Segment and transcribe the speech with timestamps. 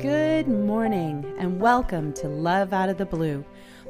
[0.00, 3.44] Good morning and welcome to Love Out of the Blue.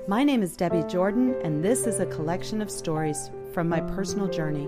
[0.09, 4.27] My name is Debbie Jordan, and this is a collection of stories from my personal
[4.27, 4.67] journey.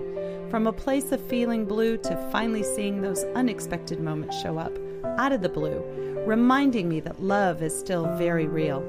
[0.49, 4.71] From a place of feeling blue to finally seeing those unexpected moments show up
[5.17, 5.83] out of the blue,
[6.25, 8.81] reminding me that love is still very real.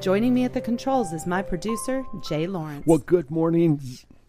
[0.00, 2.86] Joining me at the controls is my producer, Jay Lawrence.
[2.86, 3.82] Well, good morning.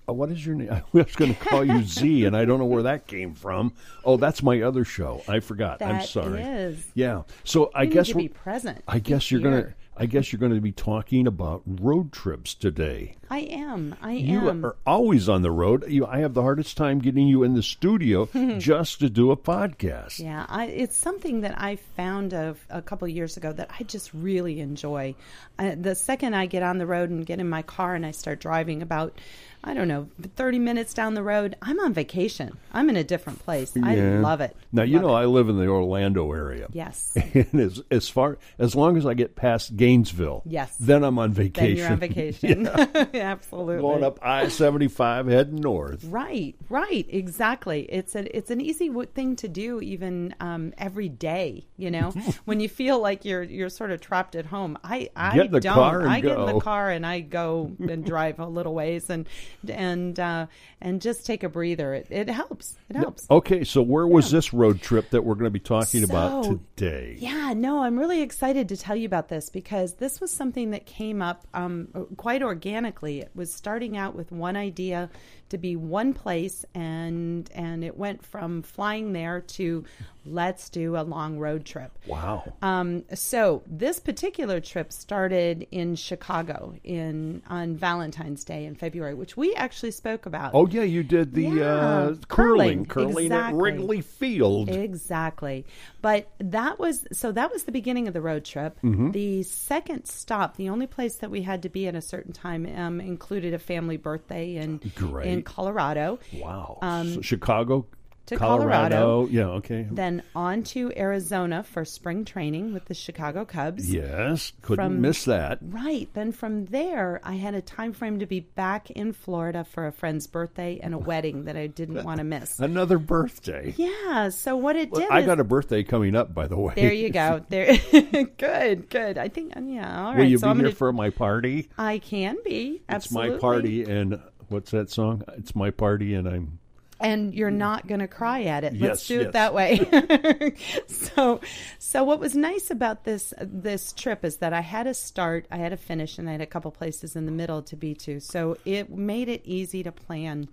[0.10, 0.72] Uh, What is your name?
[0.72, 3.74] I was going to call you Z, and I don't know where that came from.
[4.04, 5.22] Oh, that's my other show.
[5.28, 5.82] I forgot.
[5.82, 6.42] I'm sorry.
[6.42, 6.86] is.
[6.94, 7.24] Yeah.
[7.44, 8.84] So I need guess be present.
[8.88, 9.74] I guess you're going to.
[10.02, 13.18] I guess you're going to be talking about road trips today.
[13.30, 13.98] I am.
[14.02, 14.62] I You am.
[14.62, 15.84] You are always on the road.
[15.90, 19.36] You, I have the hardest time getting you in the studio just to do a
[19.36, 20.20] podcast.
[20.20, 23.84] Yeah, I, it's something that I found a, a couple of years ago that I
[23.84, 25.16] just really enjoy.
[25.58, 28.12] I, the second I get on the road and get in my car and I
[28.12, 29.20] start driving about,
[29.64, 32.58] I don't know, 30 minutes down the road, I'm on vacation.
[32.72, 33.76] I'm in a different place.
[33.82, 34.56] I love it.
[34.72, 35.22] Now you Love know it.
[35.22, 36.68] I live in the Orlando area.
[36.72, 37.16] Yes.
[37.34, 40.76] And as as far as long as I get past Gainesville, Yes.
[40.80, 41.76] then I'm on vacation.
[41.76, 42.68] Then you're on vacation.
[43.14, 43.82] Absolutely.
[43.82, 46.04] Going up I seventy five heading north.
[46.06, 47.82] Right, right, exactly.
[47.90, 51.66] It's a it's an easy w- thing to do even um, every day.
[51.78, 52.12] You know,
[52.46, 54.78] when you feel like you're you're sort of trapped at home.
[54.84, 55.74] I I Get in the don't.
[55.76, 59.10] car and I get in the car and I go and drive a little ways
[59.10, 59.28] and
[59.68, 60.48] and uh,
[60.82, 61.94] and just take a breather.
[61.94, 62.78] It, it helps.
[62.90, 63.26] It helps.
[63.30, 67.18] Okay, so where was this road trip that we're going to be talking about today?
[67.20, 70.86] Yeah, no, I'm really excited to tell you about this because this was something that
[70.86, 73.22] came up um, quite organically.
[73.22, 75.10] It was starting out with one idea
[75.50, 79.86] to be one place, and and it went from flying there to
[80.26, 81.98] let's do a long road trip.
[82.06, 82.54] Wow.
[82.62, 89.36] Um, so this particular trip started in Chicago in on Valentine's Day in February, which
[89.36, 90.54] we actually spoke about.
[90.54, 93.54] Oh yeah, you did the Yeah, uh, curling, curling, curling at.
[93.54, 94.70] Wrigley Field.
[94.70, 95.66] Exactly.
[96.02, 98.78] But that was so that was the beginning of the road trip.
[98.84, 99.12] Mm-hmm.
[99.12, 102.66] The second stop, the only place that we had to be at a certain time,
[102.76, 105.28] um, included a family birthday in Great.
[105.28, 106.20] in Colorado.
[106.34, 106.78] wow.
[106.82, 107.86] Um, So Chicago,
[108.28, 109.28] to Colorado.
[109.32, 109.48] Yeah.
[109.58, 109.88] Okay.
[109.90, 113.92] Then on to Arizona for spring training with the Chicago Cubs.
[113.92, 114.54] yes.
[114.62, 115.58] Couldn't From- miss that.
[115.64, 116.08] Right.
[116.14, 119.92] Then from there, I had a time frame to be back in Florida for a
[119.92, 122.60] friend's birthday and a wedding that I didn't want to miss.
[122.60, 123.74] Another birthday.
[123.78, 124.30] Yeah.
[124.30, 126.74] So what it did I is got a birthday coming up, by the way.
[126.76, 127.44] There you go.
[127.50, 127.80] There,
[128.38, 129.18] good, good.
[129.18, 130.04] I think, yeah.
[130.06, 130.20] All right.
[130.20, 131.70] Will you so be I'm here gonna, for my party?
[131.80, 133.34] I can be Absolutely.
[133.34, 135.24] It's my party, and what's that song?
[135.38, 136.60] It's my party, and I'm.
[137.02, 138.74] and you're not going to cry at it.
[138.74, 139.34] Let's Yes, do it yes.
[139.34, 140.56] that way.
[140.88, 141.40] so,
[141.78, 145.58] so what was nice about this this trip is that I had a start, I
[145.58, 148.20] had a finish, and I had a couple places in the middle to be to.
[148.20, 150.50] So it made it easy to plan.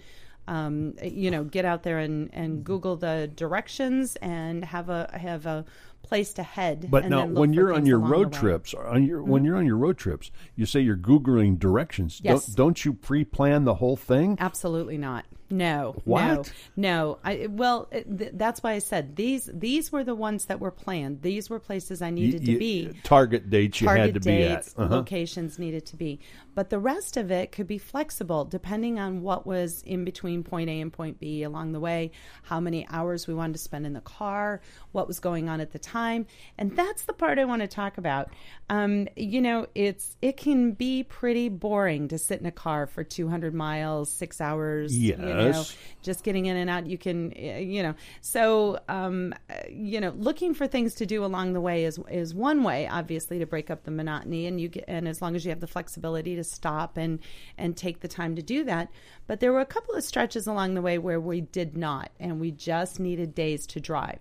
[0.48, 5.44] Um, you know, get out there and, and Google the directions and have a have
[5.44, 5.64] a
[6.06, 6.88] place to head.
[6.90, 9.76] But and now, when you're on your road trips, on your when you're on your
[9.76, 12.20] road trips, you say you're googling directions.
[12.22, 12.46] Yes.
[12.46, 14.36] Don't, don't you pre-plan the whole thing?
[14.40, 15.24] Absolutely not.
[15.48, 15.94] No.
[16.04, 16.52] What?
[16.76, 16.86] No.
[16.96, 17.18] No.
[17.24, 21.22] I well, th- that's why I said these these were the ones that were planned.
[21.22, 23.00] These were places I needed You- to be.
[23.04, 24.82] Target dates you Target had to be dates, at.
[24.84, 24.96] Uh-huh.
[24.96, 26.20] locations needed to be.
[26.54, 30.68] But the rest of it could be flexible depending on what was in between point
[30.68, 32.10] A and point B along the way,
[32.42, 34.60] how many hours we wanted to spend in the car,
[34.92, 35.95] what was going on at the time.
[36.58, 38.30] And that's the part I want to talk about.
[38.68, 43.04] Um, you know, it's it can be pretty boring to sit in a car for
[43.04, 45.76] 200 miles, 6 hours, you know, Yes.
[46.02, 50.10] just getting in and out you can uh, you know so um uh, you know
[50.16, 53.70] looking for things to do along the way is is one way obviously to break
[53.70, 56.44] up the monotony and you get and as long as you have the flexibility to
[56.44, 57.18] stop and
[57.58, 58.88] and take the time to do that
[59.26, 62.40] but there were a couple of stretches along the way where we did not and
[62.40, 64.20] we just needed days to drive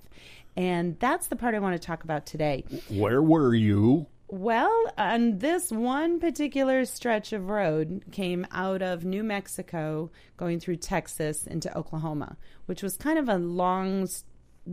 [0.55, 2.63] and that's the part I want to talk about today.
[2.89, 4.07] Where were you?
[4.27, 10.77] Well, on this one particular stretch of road came out of New Mexico going through
[10.77, 14.07] Texas into Oklahoma, which was kind of a long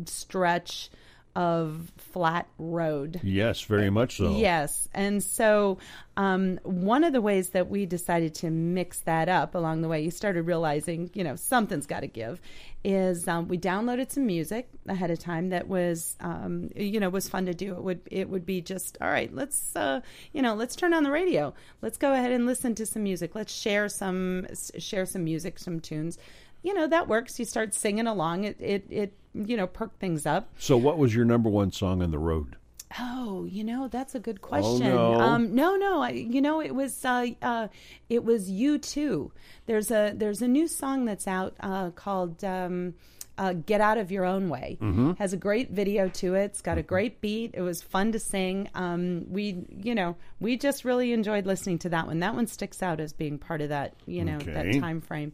[0.06, 0.90] stretch
[1.34, 3.20] of flat road.
[3.22, 4.36] Yes, very much so.
[4.36, 4.88] Yes.
[4.94, 5.78] And so,
[6.16, 10.02] um, one of the ways that we decided to mix that up along the way,
[10.02, 12.40] you started realizing, you know, something's got to give,
[12.84, 17.28] is um, we downloaded some music ahead of time that was, um, you know, was
[17.28, 17.72] fun to do.
[17.74, 20.00] It would, it would be just, all right, let's, uh,
[20.32, 21.54] you know, let's turn on the radio.
[21.80, 23.34] Let's go ahead and listen to some music.
[23.34, 24.46] Let's share some,
[24.78, 26.18] share some music, some tunes.
[26.62, 27.38] You know, that works.
[27.38, 28.44] You start singing along.
[28.44, 30.50] It, it, it, you know, perk things up.
[30.58, 32.56] So, what was your number one song on the road?
[32.98, 34.88] Oh, you know that's a good question.
[34.88, 35.14] no.
[35.14, 36.02] Um, no, no.
[36.02, 37.68] I, you know, it was uh, uh,
[38.08, 39.30] it was U2.
[39.66, 42.94] There's a there's a new song that's out uh, called um,
[43.38, 45.12] uh, "Get Out of Your Own Way." Mm-hmm.
[45.12, 46.44] Has a great video to it.
[46.44, 47.52] It's got a great beat.
[47.54, 48.68] It was fun to sing.
[48.74, 52.18] Um, we, you know, we just really enjoyed listening to that one.
[52.20, 54.52] That one sticks out as being part of that, you know, Okay.
[54.52, 55.32] that time frame.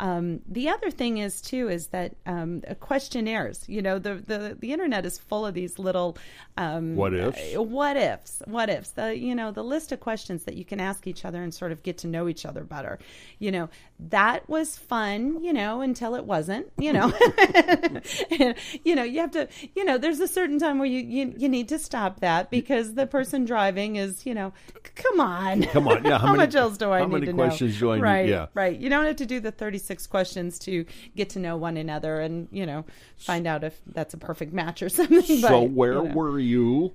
[0.00, 3.64] Um, the other thing is too is that um, questionnaires.
[3.68, 6.16] You know, the, the the internet is full of these little
[6.56, 7.38] um, What ifs?
[7.56, 8.90] uh, what ifs, what ifs.
[8.90, 11.70] The you know the list of questions that you can ask each other and sort
[11.72, 12.98] of get to know each other better.
[13.38, 13.68] You know,
[14.00, 15.42] that was fun.
[15.44, 16.66] You know, until it wasn't.
[16.78, 17.12] You know,
[17.58, 18.02] And,
[18.84, 19.48] you know, you have to.
[19.74, 22.94] You know, there's a certain time where you you, you need to stop that because
[22.94, 24.26] the person driving is.
[24.26, 24.52] You know,
[24.96, 27.26] come on, Come on, yeah, how how, many- much else do I how need many
[27.26, 27.80] to questions know?
[27.88, 28.02] do I need?
[28.02, 28.46] Right, Yeah.
[28.54, 28.76] right.
[28.78, 29.52] You don't have to do the
[29.84, 30.84] 36 questions to
[31.14, 32.84] get to know one another and you know
[33.16, 35.22] find out if that's a perfect match or something.
[35.22, 36.14] so but, where you know.
[36.14, 36.94] were you?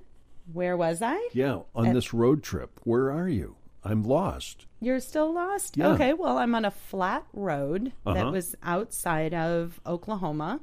[0.52, 1.28] where was I?
[1.32, 2.80] Yeah, on this road trip.
[2.82, 3.54] Where are you?
[3.84, 4.66] I'm lost.
[4.80, 5.76] You're still lost?
[5.76, 5.88] Yeah.
[5.90, 8.14] Okay, well, I'm on a flat road Uh-huh.
[8.14, 10.60] that was outside of Oklahoma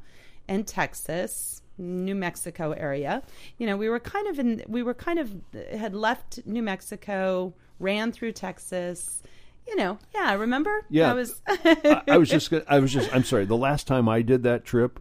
[0.47, 3.23] and Texas, New Mexico area.
[3.57, 5.33] You know, we were kind of in, we were kind of,
[5.71, 9.23] had left New Mexico, ran through Texas.
[9.67, 10.85] You know, yeah, remember?
[10.89, 11.11] Yeah.
[11.11, 12.49] I was, I, I was just.
[12.49, 13.13] gonna- I was just.
[13.13, 13.45] I'm sorry.
[13.45, 14.99] The last time I did that trip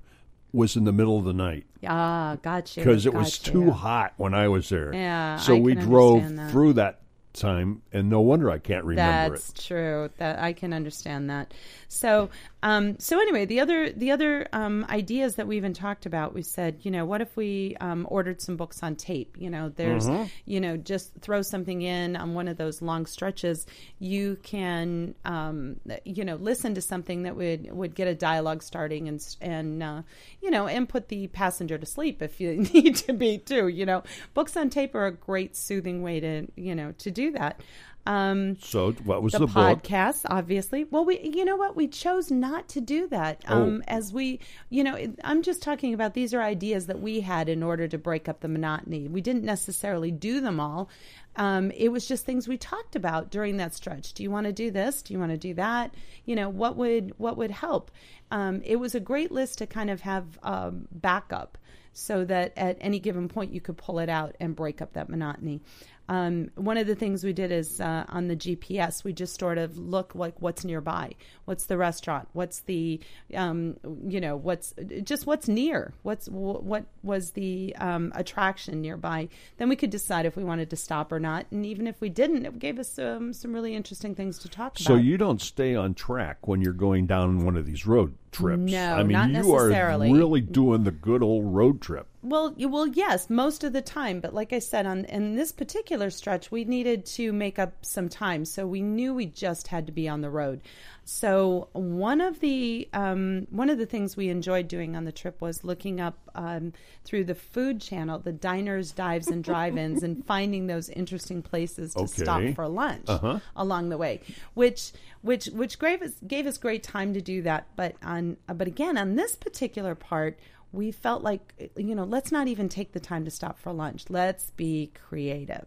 [0.52, 2.82] was in the middle of the night ah, got you.
[2.82, 4.92] because it was too hot when I was there.
[4.94, 6.50] Yeah, So I we drove that.
[6.50, 7.00] through that
[7.34, 9.56] time, and no wonder I can't remember That's it.
[9.66, 10.10] true.
[10.16, 11.52] That I can understand that.
[11.88, 12.30] So,
[12.66, 16.42] um, so anyway, the other the other um, ideas that we even talked about, we
[16.42, 19.36] said, you know, what if we um, ordered some books on tape?
[19.38, 20.24] You know, there's, Mm-hmm.
[20.46, 23.66] you know, just throw something in on one of those long stretches.
[24.00, 29.06] You can, um, you know, listen to something that would would get a dialogue starting
[29.06, 30.02] and and uh,
[30.42, 33.68] you know, and put the passenger to sleep if you need to be too.
[33.68, 34.02] You know,
[34.34, 37.60] books on tape are a great soothing way to you know to do that.
[38.06, 39.82] Um, So what was the, the, book?
[39.82, 40.84] podcast, obviously.
[40.84, 43.44] Well, we, you know what, we chose not to do that.
[43.48, 43.62] Oh.
[43.62, 47.48] Um, as we, you know, I'm just talking about these are ideas that we had
[47.48, 49.08] in order to break up the monotony.
[49.08, 50.88] We didn't necessarily do them all.
[51.36, 54.14] Um, it was just things we talked about during that stretch.
[54.14, 55.02] Do you want to do this?
[55.02, 55.94] Do you want to do that?
[56.24, 57.90] You know, what would what would help?
[58.30, 61.58] Um, it was a great list to kind of have um, backup
[61.92, 65.08] so that at any given point you could pull it out and break up that
[65.08, 65.62] monotony.
[66.08, 69.58] Um, one of the things we did is uh, on the GPS, we just sort
[69.58, 71.14] of look like what's nearby,
[71.44, 73.00] what's the restaurant, what's the,
[73.34, 73.76] um,
[74.06, 79.28] you know, what's just what's near, what's wh- what was the um, attraction nearby.
[79.58, 82.08] Then we could decide if we wanted to stop or not, and even if we
[82.08, 85.00] didn't, it gave us um, some really interesting things to talk So about.
[85.00, 88.70] So you don't stay on track when you're going down one of these road trips.
[88.70, 92.06] No, I mean not you are really doing the good old road trip.
[92.28, 94.18] Well, you- well, yes, most of the time.
[94.20, 98.08] But like I said, on in this particular stretch, we needed to make up some
[98.08, 100.60] time, so we knew we just had to be on the road.
[101.04, 105.40] So one of the um, one of the things we enjoyed doing on the trip
[105.40, 106.72] was looking up um,
[107.04, 112.08] through the food channel, the diners, dives, and drive-ins, and finding those interesting places to
[112.08, 113.38] stop for lunch Uh-huh.
[113.54, 114.20] along the way,
[114.54, 114.90] which
[115.22, 117.68] which which gave us gave us great time to do that.
[117.76, 120.36] But on but again on this particular part,
[120.76, 124.04] we felt like you know let's not even take the time to stop for lunch.
[124.08, 125.66] Let's be creative.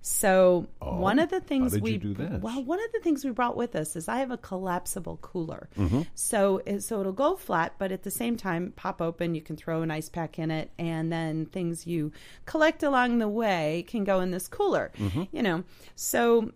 [0.00, 1.98] So one of the things Oh, we
[2.40, 5.68] well one of the things we brought with us is I have a collapsible cooler.
[5.76, 6.02] Mm-hmm.
[6.14, 9.34] So it- so it'll go flat, but at the same time pop open.
[9.34, 12.12] You can throw an ice pack in it, and then things you
[12.46, 14.92] collect along the way can go in this cooler.
[14.98, 15.24] Mm-hmm.
[15.32, 15.64] You know,
[15.96, 16.52] so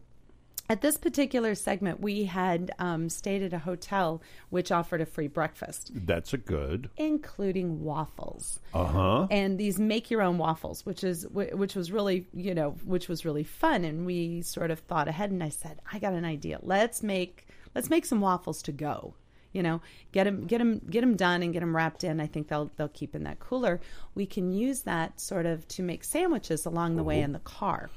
[0.68, 5.26] at this particular segment, we had um, stayed at a hotel which offered a free
[5.28, 6.88] breakfast, That's a good.
[6.96, 8.60] including waffles.
[8.72, 9.26] Uh huh.
[9.30, 13.24] and these make your own waffles which is which was really you know which was
[13.24, 13.84] really fun.
[13.84, 16.58] And we sort of thought ahead and i said i got an idea.
[16.62, 19.14] Let's make let's make some waffles to go.
[19.52, 22.20] You know get them get them get them done and get them wrapped in.
[22.20, 23.80] I think they'll they'll keep in that cooler.
[24.14, 27.90] We can use that sort of to make sandwiches along the way in the car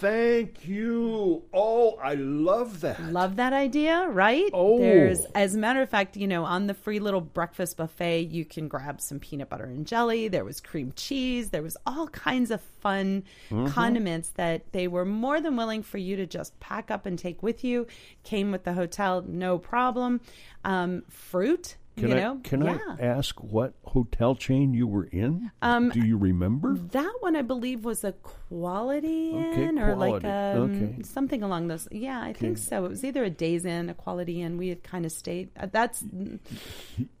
[0.00, 1.42] Thank you.
[1.52, 3.00] Oh, I love that.
[3.02, 4.48] Love that idea, right?
[4.54, 4.78] Oh.
[4.78, 8.46] There's, as a matter of fact, you know, on the free little breakfast buffet, you
[8.46, 10.28] can grab some peanut butter and jelly.
[10.28, 11.50] There was cream cheese.
[11.50, 13.66] There was all kinds of fun Mm-hmm.
[13.66, 17.42] condiments that they were more than willing for you to just pack up and take
[17.42, 17.86] with you.
[18.22, 20.20] Came with the hotel, no problem.
[20.64, 22.78] Um, fruit, Can you I know, can yeah.
[22.98, 25.50] I ask what hotel chain you were in?
[25.62, 26.74] Um, Do you remember?
[26.74, 30.26] That one, I believe, was a Quality Okay, Inn or like Quality.
[30.28, 31.02] um, Okay.
[31.02, 31.86] something along those.
[31.92, 32.84] Yeah, I think so.
[32.84, 34.56] It was either a Days Inn, a Quality Inn.
[34.58, 35.50] We had kind of stayed.
[35.58, 36.02] Uh, that's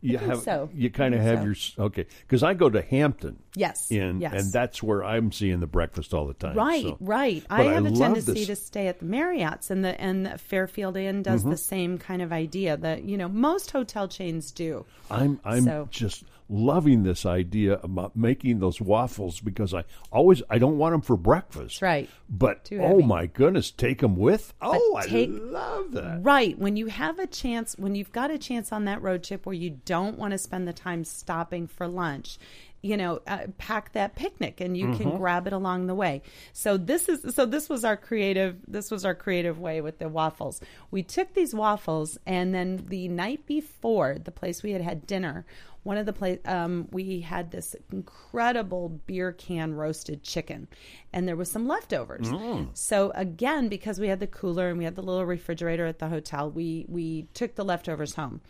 [0.00, 0.70] You think have so.
[0.74, 1.44] you kind of have so.
[1.44, 4.32] your okay because I go to Hampton yes, in yes.
[4.34, 6.56] and that's where I'm seeing the breakfast all the time.
[6.56, 7.44] Right, so- right.
[7.48, 8.46] But I I have a tendency this.
[8.48, 11.50] to stay at the Marriott's, and the and the Fairfield Inn does Mm-hmm.
[11.50, 12.76] the same kind of idea.
[12.76, 14.69] That you know most hotel chains do.
[15.10, 20.58] I'm I'm So- just loving this idea about making those waffles because I always I
[20.58, 21.80] don't want them for breakfast.
[21.80, 22.10] right.
[22.28, 24.52] But oh my goodness, take them with.
[24.60, 26.20] Oh, take- I love that.
[26.22, 26.58] Right.
[26.58, 29.54] When you have a chance, when you've got a chance on that road trip where
[29.54, 32.38] you don't want to spend the time stopping for lunch,
[32.82, 35.02] you know, uh, pack that picnic and you Mm-hmm.
[35.10, 36.22] can grab it along the way.
[36.52, 40.08] So this is so this was our creative this was our creative way with the
[40.08, 40.60] waffles.
[40.90, 45.44] We took these waffles and then the night before the place we had had dinner,
[45.82, 50.68] one of the place um, we had this incredible beer can roasted chicken
[51.12, 52.28] and there was some leftovers
[52.74, 56.08] so again because we had the cooler and we had the little refrigerator at the
[56.08, 58.42] hotel we we took the leftovers home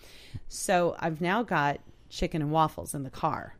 [0.49, 1.79] so i've now got
[2.11, 3.55] chicken and waffles in the car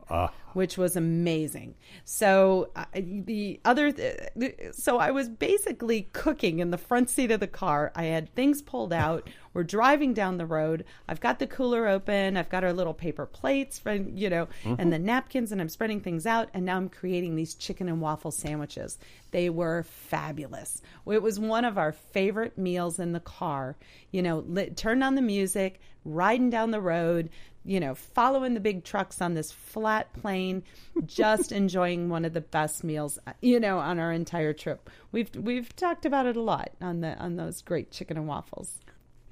[0.53, 1.75] which was amazing.
[2.03, 7.39] So uh, the other th- so i was basically cooking in the front seat of
[7.39, 7.91] the car.
[7.95, 9.29] I had things pulled out.
[9.53, 10.85] We're driving down the road.
[11.09, 12.37] I've got the cooler open.
[12.37, 15.99] I've got our little paper plates for, you know and the napkins and i'm spreading
[15.99, 18.97] things out and now i'm creating these chicken and waffle sandwiches.
[19.31, 20.81] They were fabulous.
[21.07, 23.77] It was one of our favorite meals in the car.
[24.11, 27.29] You know lit, turned on the music riding down the road
[27.63, 30.63] you know following the big trucks on this flat plane
[31.05, 35.75] just enjoying one of the best meals you know on our entire trip we've we've
[35.75, 38.79] talked about it a lot on the on those great chicken and waffles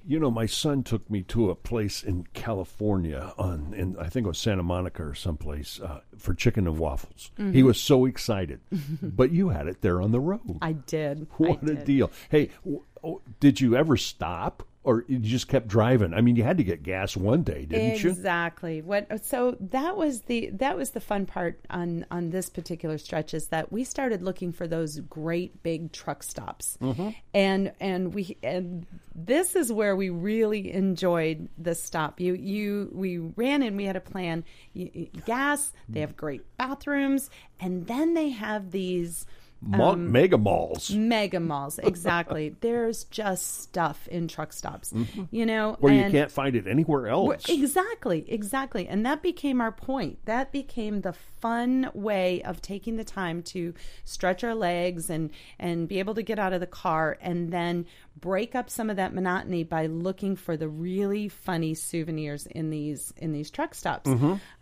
[0.05, 4.25] You know, my son took me to a place in California on, in I think
[4.25, 7.31] it was Santa Monica or someplace, uh, for chicken and waffles.
[7.37, 7.51] Mm-hmm.
[7.53, 8.61] He was so excited,
[9.01, 10.57] but you had it there on the road.
[10.61, 11.83] i did what I a did.
[11.85, 12.11] deal!
[12.29, 16.13] Hey, w- oh, did you ever stop, or you just kept driving?
[16.15, 18.09] I mean, you had to get gas one day, didn't you?
[18.09, 22.97] exactly what so that was the that was the fun part on on this particular
[22.97, 27.09] stretch is that we started looking for those great big truck stops Mm-hmm.
[27.33, 33.17] and and we and this is where we really enjoyed the stop you you we
[33.17, 34.43] ran and we had a plan
[34.73, 37.29] you, you- gas they have great bathrooms
[37.59, 39.25] and then they have these
[39.73, 44.93] Um, mega malls mega malls exactly there's just stuff in truck stops
[45.31, 47.49] you know where you can't find it anywhere else.
[47.49, 48.87] Exactly, exactly.
[48.87, 50.19] And that became our point.
[50.25, 53.73] That became the fun way of taking the time to
[54.03, 57.85] stretch our legs and and be able to get out of the car and then
[58.19, 63.13] break up some of that monotony by looking for the really funny souvenirs in these
[63.17, 64.09] in these truck stops.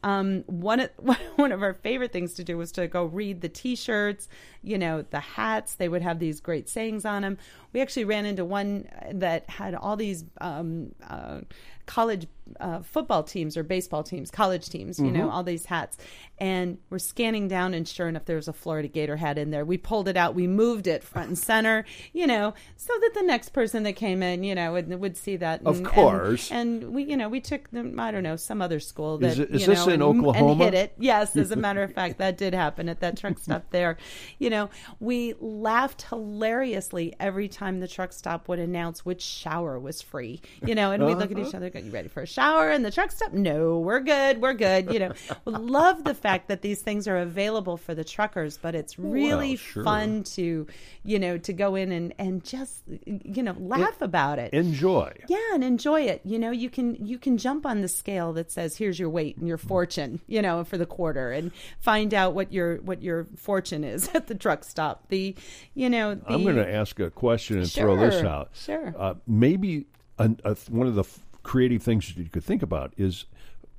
[0.04, 0.90] Um, one of
[1.36, 4.30] one of our favorite things to do was to go read the T-shirts,
[4.68, 5.76] you know, the hats.
[5.76, 7.38] They would have these great sayings on them.
[7.74, 11.42] We actually ran into one that had all these um, uh,
[11.88, 12.28] college
[12.62, 15.98] uh, football teams or baseball teams, college teams, you know, all these hats.
[16.38, 19.66] And we're scanning down, and sure enough, there was a Florida Gator hat in there.
[19.66, 23.24] We pulled it out, we moved it front and center, you know, so that the
[23.24, 25.62] next person that came in, you know, would, would see that.
[25.66, 26.52] Of course.
[26.52, 29.32] And, and we, you know, we took them, I don't know, some other school that,
[29.32, 30.52] Is it- is you this know, in and, Oklahoma?
[30.52, 30.94] and hit it.
[31.00, 33.98] Yes, as a matter of fact, that did happen at that truck stop there.
[34.40, 40.02] You know, we laughed hilariously every time the truck stop would announce which shower was
[40.02, 40.42] free.
[40.66, 42.92] You know, and we look at each other, "You ready for a shower?" And the
[42.92, 45.12] truck stop, "No, we're good, we're good." You know,
[45.46, 49.58] love the fact that these things are available for the truckers, but it's really Well,
[49.58, 49.84] sure.
[49.84, 50.68] fun to,
[51.04, 54.54] you know, to go in and and just you know laugh about it.
[54.54, 55.12] Enjoy.
[55.28, 56.22] Yeah, and enjoy it.
[56.26, 59.38] You know, you can you can jump on the scale that says here's your weight
[59.38, 63.28] and your fortune, you know, for the quarter and find out what your what your
[63.36, 65.08] fortune is at the truck stop.
[65.10, 65.36] The
[65.74, 68.50] you know, the, I'm going to ask a question and throw this out.
[68.54, 68.94] sure.
[68.98, 69.86] Uh, maybe
[70.20, 73.26] an, a, one of the f- creative things that you could think about is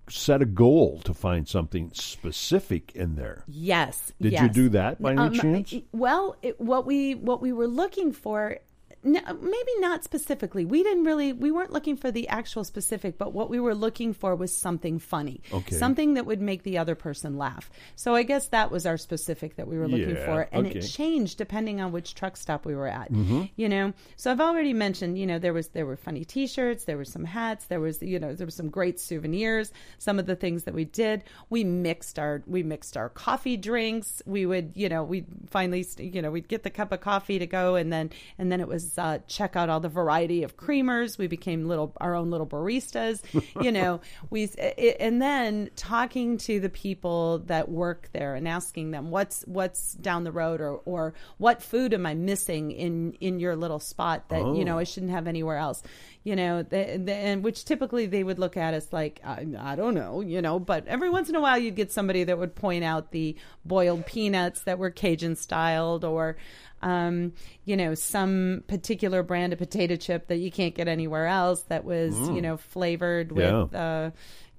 [0.08, 3.44] set a goal to find something specific in there.
[3.46, 4.12] Yes.
[4.20, 5.74] Did you do that by any Um, chance?
[5.92, 8.56] Well, it, what we what we were looking for,
[9.02, 10.64] no, maybe not specifically.
[10.64, 14.12] We didn't really we weren't looking for the actual specific, but what we were looking
[14.12, 15.76] for was something funny, Okay.
[15.76, 17.70] something that would make the other person laugh.
[17.96, 20.78] So I guess that was our specific that we were looking Yeah, for, and okay.
[20.80, 23.12] it changed depending on which truck stop we were at.
[23.12, 23.44] Mm-hmm.
[23.56, 26.96] You know, so I've already mentioned, you know, there was there were funny T-shirts, there
[26.96, 29.72] were some hats, there was you know there were some great souvenirs.
[29.98, 34.22] Some of the things that we did, we mixed our we mixed our coffee drinks.
[34.26, 37.46] We would you know we finally you know we'd get the cup of coffee to
[37.46, 41.18] go, and then and then it was uh, check out all the variety of creamers.
[41.18, 43.22] We became little our own little baristas.
[43.60, 48.92] you know we it, and then talking to the people that work there and asking
[48.92, 53.40] them what's what's down the road or or what food am I missing in in
[53.40, 55.82] your little spot that you know I shouldn't have anywhere else.
[56.24, 59.76] You know, the, the, and which typically they would look at us like I, I
[59.76, 60.58] don't know, you know.
[60.58, 64.04] But every once in a while, you'd get somebody that would point out the boiled
[64.04, 66.36] peanuts that were Cajun styled, or
[66.82, 67.32] um,
[67.64, 71.84] you know, some particular brand of potato chip that you can't get anywhere else that
[71.84, 73.78] was, you know, flavored with, Yeah.
[74.06, 74.10] uh,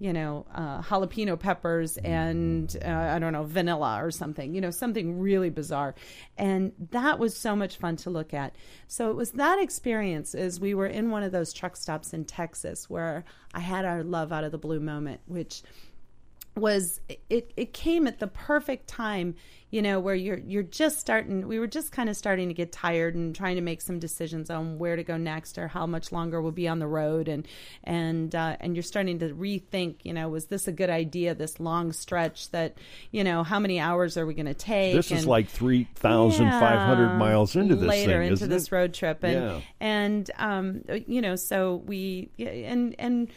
[0.02, 4.72] you know, uh, jalapeno peppers and uh, I don't know, vanilla or something, you know,
[4.72, 5.94] something really bizarre.
[6.38, 8.56] And that was so much fun to look at.
[8.88, 12.24] So it was that experience as we were in one of those truck stops in
[12.26, 15.64] Texas where I had our love out of the blue moment, which
[16.56, 19.36] was it it came at the perfect time
[19.72, 22.72] you know where you're you're just starting we were just kind of starting to get
[22.72, 26.12] tired and trying to make some decisions on where to go next or how much
[26.12, 27.48] longer we'll be on the road and
[27.84, 31.60] and uh, and you're starting to rethink you know was this a good idea this
[31.60, 32.78] long stretch that
[33.12, 37.18] you know how many hours are we going to take This is like 3,500 yeah,
[37.18, 38.72] miles into this later thing, into this it?
[38.72, 39.62] road trip and Yeah.
[39.80, 43.30] and um you know so we and and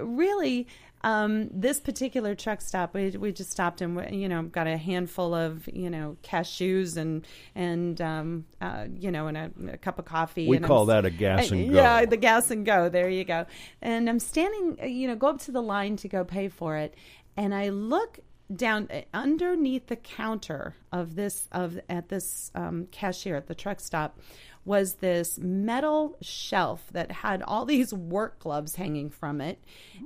[0.00, 0.66] really
[1.02, 5.34] um this particular truck stop we, we just stopped and you know got a handful
[5.34, 10.04] of you know cashews and and um uh, you know and a, a cup of
[10.04, 11.76] coffee We and I'm call that a gas and go.
[11.76, 12.88] yeah the gas and go.
[12.88, 13.46] There you go.
[13.80, 16.76] And i'm standing uh, you know go up to the line to go pay for
[16.76, 16.94] it.
[17.36, 18.18] And i look
[18.54, 23.78] down uh, underneath the counter of this of at this um, cashier at the truck
[23.78, 24.18] stop
[24.68, 29.58] was this metal shelf that had all these work gloves hanging from it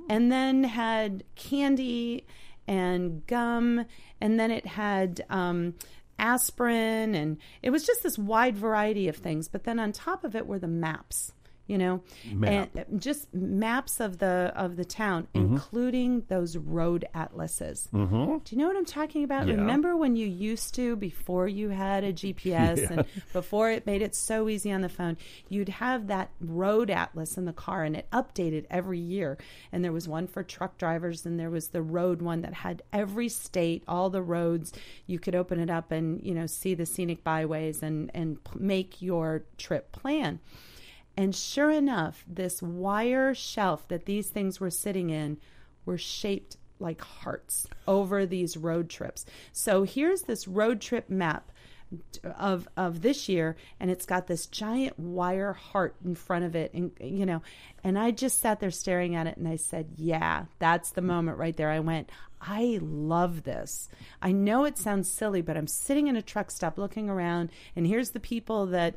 [0.09, 2.25] and then had candy
[2.65, 3.85] and gum
[4.21, 5.73] and then it had um,
[6.17, 10.33] aspirin and it was just this wide variety of things but then on top of
[10.33, 11.33] it were the maps
[11.67, 12.01] you know?
[12.33, 12.69] Map.
[12.75, 17.87] and just maps of the of the town including those road atlases.
[17.93, 18.37] Mm-hmm.
[18.43, 19.47] do you know what i'm talking about?
[19.47, 19.55] Yeah.
[19.55, 24.15] remember when you used to before you had a gps and before it made it
[24.15, 25.17] so easy on the phone
[25.49, 29.37] you'd have that road atlas in the car and it updated every year.
[29.71, 32.81] And there was one for truck drivers and there was the road one that had
[32.91, 34.73] every state all the roads.
[35.07, 38.51] You could open it up and you know see the scenic byways and and p-
[38.59, 40.39] make your trip plan
[41.15, 45.37] and sure enough, this wire shelf that these things were sitting in
[45.85, 49.25] were shaped like hearts over these road trips.
[49.51, 51.51] So here's this road trip map
[52.37, 56.73] of of this year and it's got this giant wire heart in front of it
[56.73, 57.43] and you know
[57.83, 61.37] and I just sat there staring at it and I said yeah that's the moment
[61.37, 62.09] right there I went
[62.41, 63.89] I love this
[64.23, 67.85] I know it sounds silly but I'm sitting in a truck stop looking around and
[67.85, 68.95] here's the people that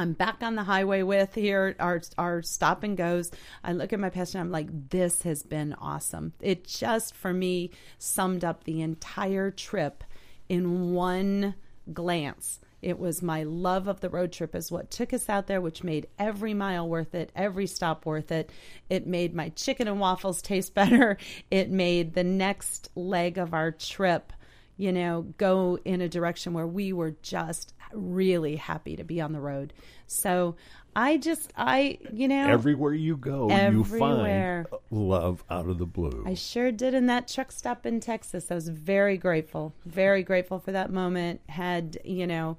[0.00, 3.32] I'm back on the highway with here our our stop and goes.
[3.64, 6.34] I look at my past and I'm like, this has been awesome.
[6.40, 10.04] It just for me summed up the entire trip
[10.48, 11.56] in one
[11.92, 12.60] glance.
[12.80, 15.82] It was my love of the road trip is what took us out there, which
[15.82, 18.50] made every mile worth it, every stop worth it.
[18.88, 21.18] It made my chicken and waffles taste better.
[21.50, 24.32] It made the next leg of our trip
[24.78, 29.32] you know, go in a direction where we were just really happy to be on
[29.32, 29.72] the road.
[30.06, 30.56] So
[30.96, 36.24] I just, I, you know, Everywhere you go, you find love out of the blue.
[36.26, 38.50] I sure did in that truck stop in Texas.
[38.50, 41.40] I was very grateful, very grateful for that moment.
[41.48, 42.58] Had, you know,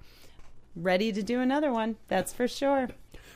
[0.76, 1.98] ready to do another one.
[2.08, 2.90] That's for sure.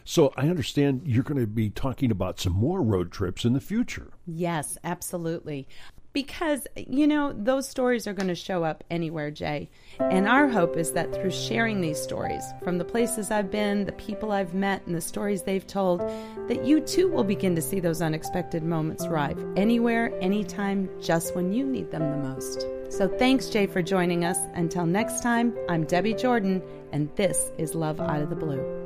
[0.05, 3.61] so I understand you're going to be talking about some more road trips in the
[3.61, 4.11] future.
[4.25, 5.67] Yes, absolutely.
[6.13, 9.67] Because, you know, those stories are going to show up anywhere, Jay.
[9.99, 13.93] And our hope is that through sharing these stories from the places I've been, the
[13.93, 16.01] people I've met, and the stories they've told,
[16.47, 21.51] that you too will begin to see those unexpected moments arrive anywhere, anytime, just when
[21.51, 22.67] you need them the most.
[22.89, 24.37] So thanks, Jay, for joining us.
[24.53, 28.82] Until next time, I'm Debbie Jordan, and this is Love Out of the Blue.